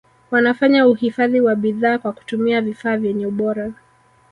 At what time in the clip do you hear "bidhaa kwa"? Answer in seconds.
1.55-2.11